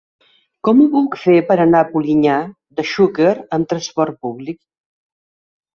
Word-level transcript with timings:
Com 0.67 0.79
ho 0.83 0.87
puc 0.93 1.17
fer 1.25 1.35
per 1.51 1.59
anar 1.65 1.81
a 1.85 1.87
Polinyà 1.91 2.39
de 2.81 2.89
Xúquer 2.95 3.35
amb 3.61 3.73
transport 3.77 4.21
públic? 4.27 4.63